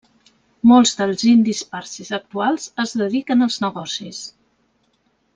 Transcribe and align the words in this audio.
Molts 0.69 0.93
dels 1.01 1.25
indis 1.31 1.59
parsis 1.73 2.09
actuals 2.19 2.65
es 2.87 2.93
dediquen 3.05 3.47
als 3.49 3.59
negocis. 3.65 4.23